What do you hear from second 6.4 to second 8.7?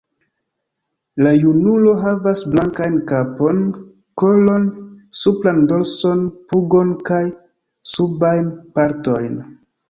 pugon kaj subajn